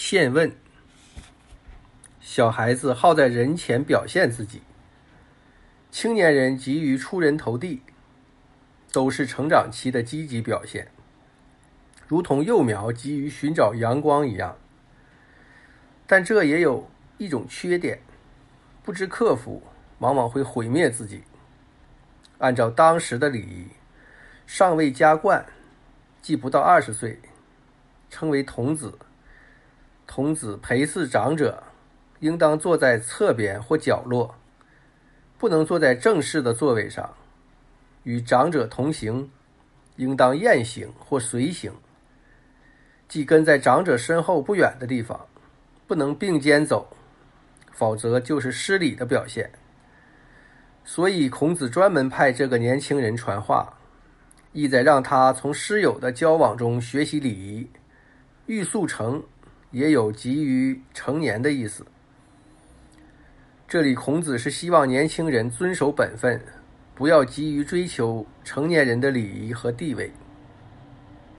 [0.00, 0.52] 现问：
[2.20, 4.62] 小孩子好在人前表现自己，
[5.90, 7.82] 青年人急于出人头地，
[8.92, 10.86] 都是成长期的积极表现，
[12.06, 14.56] 如同幼苗急于寻找阳光一样。
[16.06, 16.88] 但这也有
[17.18, 17.98] 一种缺点，
[18.84, 19.60] 不知克服，
[19.98, 21.24] 往往会毁灭自己。
[22.38, 23.66] 按照当时的礼仪，
[24.46, 25.44] 尚未加冠，
[26.22, 27.20] 即不到二十岁，
[28.08, 28.96] 称为童子。
[30.18, 31.62] 童子陪祀长者，
[32.18, 34.34] 应当坐在侧边或角落，
[35.38, 37.08] 不能坐在正式的座位上。
[38.02, 39.30] 与长者同行，
[39.94, 41.72] 应当雁行或随行，
[43.06, 45.24] 即跟在长者身后不远的地方，
[45.86, 46.96] 不能并肩走，
[47.70, 49.48] 否则就是失礼的表现。
[50.84, 53.72] 所以孔子专门派这个年轻人传话，
[54.50, 57.70] 意在让他从师友的交往中学习礼仪，
[58.46, 59.22] 欲速成。
[59.70, 61.86] 也有急于成年的意思。
[63.66, 66.40] 这里孔子是希望年轻人遵守本分，
[66.94, 70.10] 不要急于追求成年人的礼仪和地位。